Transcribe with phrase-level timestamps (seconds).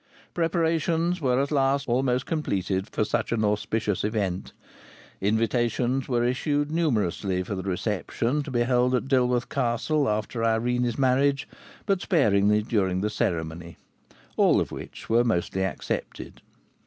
[0.33, 4.51] Preparations were at last almost completed for such an auspicious event.
[5.21, 10.97] Invitations were issued numerously for the reception to be held at Dilworth Castle after Irene's
[10.97, 11.47] marriage,
[11.85, 13.77] but sparingly during the ceremony;
[14.37, 16.41] all of which were mostly accepted.